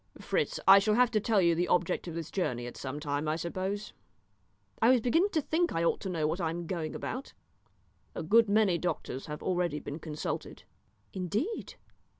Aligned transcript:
"Fritz, 0.19 0.59
I 0.67 0.79
shall 0.79 0.95
have 0.95 1.11
to 1.11 1.19
tell 1.19 1.43
you 1.43 1.53
the 1.53 1.67
object 1.67 2.07
of 2.07 2.15
this 2.15 2.31
journey 2.31 2.65
at 2.65 2.75
some 2.75 2.99
time, 2.99 3.27
I 3.27 3.35
suppose?" 3.35 3.93
"I 4.81 4.89
was 4.89 4.99
beginning 4.99 5.29
to 5.33 5.41
think 5.41 5.71
I 5.73 5.83
ought 5.83 5.99
to 5.99 6.09
know 6.09 6.25
what 6.25 6.41
I 6.41 6.49
am 6.49 6.65
going 6.65 6.95
about." 6.95 7.33
"A 8.15 8.23
good 8.23 8.49
many 8.49 8.79
doctors 8.79 9.27
have 9.27 9.43
already 9.43 9.79
been 9.79 9.99
consulted." 9.99 10.63
"Indeed!" 11.13 11.75